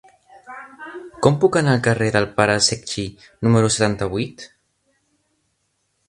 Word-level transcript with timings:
Com 1.25 1.35
puc 1.41 1.57
anar 1.59 1.75
al 1.75 1.83
carrer 1.87 2.07
del 2.15 2.25
Pare 2.39 2.55
Secchi 2.67 3.03
número 3.47 3.69
setanta-vuit? 3.75 4.47